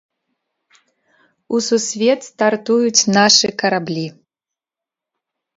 [1.57, 4.07] У сусвет стартуюць нашы караблі.